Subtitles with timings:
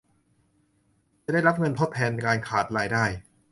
[1.25, 3.05] จะได้รับเงินทดแทนการขาดรายได้